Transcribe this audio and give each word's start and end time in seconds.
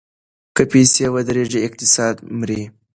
که 0.55 0.63
پیسې 0.71 1.05
ودریږي 1.13 1.59
اقتصاد 1.67 2.15
مري. 2.37 2.61